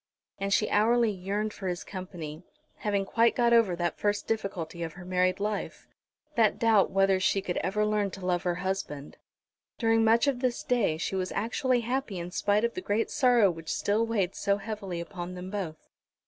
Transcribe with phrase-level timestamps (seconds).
[0.39, 2.41] And she hourly yearned for his company,
[2.77, 5.87] having quite got over that first difficulty of her married life,
[6.33, 9.17] that doubt whether she could ever learn to love her husband.
[9.77, 13.51] During much of this day she was actually happy in spite of the great sorrow
[13.51, 15.87] which still weighed so heavily upon them both.